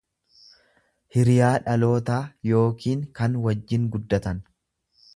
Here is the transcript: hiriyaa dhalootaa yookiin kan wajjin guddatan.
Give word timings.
hiriyaa 1.17 1.51
dhalootaa 1.67 2.19
yookiin 2.55 3.07
kan 3.21 3.39
wajjin 3.47 3.89
guddatan. 3.97 4.45